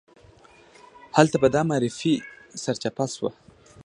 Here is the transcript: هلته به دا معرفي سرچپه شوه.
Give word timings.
هلته 1.17 1.37
به 1.41 1.47
دا 1.55 1.61
معرفي 1.69 2.13
سرچپه 2.63 3.05
شوه. 3.15 3.31